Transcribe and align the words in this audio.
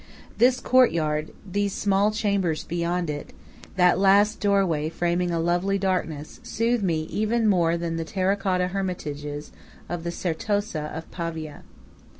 This 0.39 0.59
courtyard, 0.59 1.31
these 1.45 1.73
small 1.73 2.09
chambers 2.09 2.63
beyond 2.63 3.07
it, 3.07 3.33
that 3.75 3.99
last 3.99 4.39
doorway 4.39 4.89
framing 4.89 5.29
a 5.29 5.39
lovely 5.39 5.77
darkness, 5.77 6.39
soothe 6.41 6.81
me 6.81 7.03
even 7.03 7.45
more 7.47 7.77
than 7.77 7.97
the 7.97 8.03
terra 8.03 8.35
cotta 8.35 8.69
hermitages 8.69 9.51
of 9.87 10.03
the 10.03 10.09
Certosa 10.11 10.91
of 10.97 11.11
Pavia. 11.11 11.61